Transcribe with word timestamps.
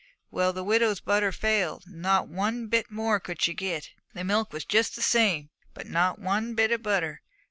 Well, 0.31 0.51
the 0.51 0.63
widow's 0.63 0.99
butter 0.99 1.31
failed. 1.31 1.83
Not 1.85 2.27
one 2.27 2.65
bit 2.65 2.89
more 2.89 3.19
could 3.19 3.39
she 3.39 3.53
get. 3.53 3.91
The 4.15 4.23
milk 4.23 4.51
was 4.51 4.65
just 4.65 4.95
the 4.95 5.01
same, 5.03 5.51
but 5.75 5.85
not 5.85 6.17
one 6.17 6.55
bit 6.55 6.71
of 6.71 6.81
butter. 6.81 7.21